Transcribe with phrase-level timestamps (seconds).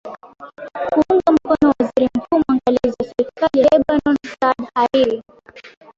[1.01, 5.23] kuunga mkono waziri mkuu mwangalizi wa serikali ya lebanon saad hariri